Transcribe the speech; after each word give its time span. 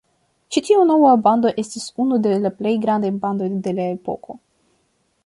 Ĉi 0.53 0.61
tiu 0.67 0.85
nova 0.91 1.11
bando 1.27 1.51
estis 1.63 1.85
unu 2.05 2.19
de 2.23 2.33
la 2.47 2.53
plej 2.63 2.73
grandaj 2.87 3.13
bandoj 3.27 3.51
de 3.69 3.75
la 3.81 3.87
epoko. 3.99 4.39